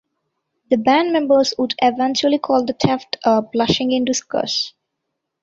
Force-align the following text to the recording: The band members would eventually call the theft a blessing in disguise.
The 0.71 0.77
band 0.77 1.13
members 1.13 1.53
would 1.59 1.75
eventually 1.79 2.39
call 2.39 2.65
the 2.65 2.73
theft 2.73 3.17
a 3.23 3.43
blessing 3.43 3.91
in 3.91 4.03
disguise. 4.03 4.73